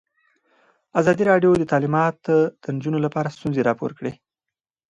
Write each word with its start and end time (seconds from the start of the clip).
ازادي 0.99 1.23
راډیو 1.31 1.51
د 1.57 1.63
تعلیمات 1.71 2.15
د 2.65 2.67
نجونو 2.75 2.99
لپاره 3.05 3.33
ستونزې 3.37 3.61
راپور 3.69 3.91
کړي. 3.97 4.13